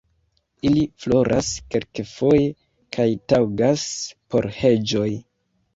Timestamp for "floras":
1.03-1.51